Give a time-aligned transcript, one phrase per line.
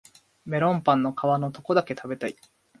[0.45, 2.35] メロンパンの皮のとこだけ食べたい